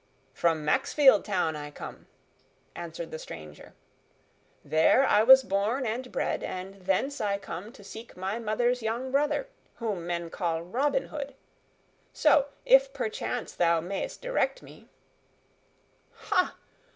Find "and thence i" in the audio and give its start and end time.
6.43-7.37